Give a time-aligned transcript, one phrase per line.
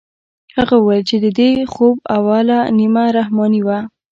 [0.57, 3.77] هغه وويل چې د دې خوب اوله نيمه رحماني ده.